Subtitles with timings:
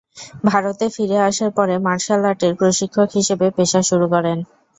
[0.49, 4.37] ভারতে ফিরে আসার পরে মার্শাল আর্টের প্রশিক্ষক হিসেবে পেশা শুরু করেন।